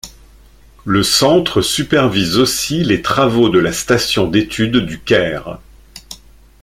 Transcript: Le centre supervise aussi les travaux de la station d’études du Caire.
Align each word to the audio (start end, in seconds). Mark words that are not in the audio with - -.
Le 0.83 1.03
centre 1.03 1.61
supervise 1.61 2.39
aussi 2.39 2.83
les 2.83 3.03
travaux 3.03 3.49
de 3.49 3.59
la 3.59 3.71
station 3.71 4.25
d’études 4.27 4.77
du 4.87 4.99
Caire. 4.99 5.59